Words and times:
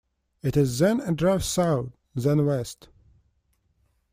It 0.41 0.57
is 0.57 0.79
then 0.79 0.99
a 1.01 1.13
drive 1.13 1.43
south, 1.43 1.91
then 2.15 2.43
west. 2.43 2.89